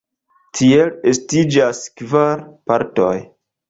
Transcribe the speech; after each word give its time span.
Tiel 0.59 0.89
estiĝas 1.13 1.85
kvar 2.03 2.45
partoj. 2.71 3.17